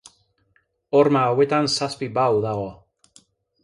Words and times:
Horma 1.01 1.23
hauetan 1.27 1.71
zazpi 1.77 2.11
bao 2.19 2.43
dago. 2.51 2.69